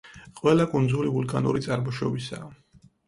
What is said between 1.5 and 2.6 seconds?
წარმოშობისაა.